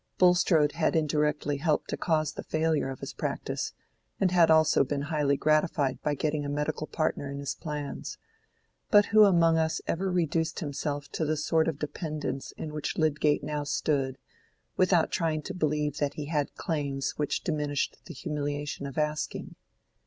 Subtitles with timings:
[0.17, 3.71] Bulstrode had indirectly helped to cause the failure of his practice,
[4.19, 9.25] and had also been highly gratified by getting a medical partner in his plans:—but who
[9.25, 14.17] among us ever reduced himself to the sort of dependence in which Lydgate now stood,
[14.75, 19.53] without trying to believe that he had claims which diminished the humiliation of asking?